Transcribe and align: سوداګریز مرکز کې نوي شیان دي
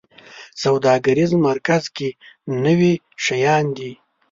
سوداګریز 0.63 1.31
مرکز 1.47 1.83
کې 1.95 2.09
نوي 2.63 2.93
شیان 3.23 3.65
دي 3.77 3.91